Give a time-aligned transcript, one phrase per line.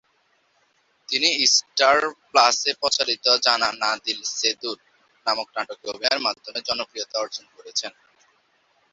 [1.09, 1.97] তিনি স্টার
[2.29, 4.77] প্লাসে প্রচারিত "জানা না দিল সে দূর"
[5.25, 7.91] নামক নাটকে অভিনয়ের মাধ্যমে জনপ্রিয়তা অর্জন করেছেন।